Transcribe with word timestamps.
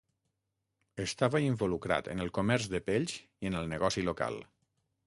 Estava 1.03 1.41
involucrat 1.49 2.09
en 2.15 2.25
el 2.27 2.35
comerç 2.39 2.67
de 2.73 2.83
pells 2.89 3.15
i 3.47 3.53
en 3.53 3.61
el 3.63 3.73
negoci 3.77 4.11
local. 4.13 4.43